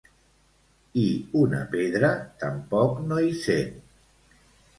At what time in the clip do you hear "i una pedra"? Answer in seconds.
1.01-2.09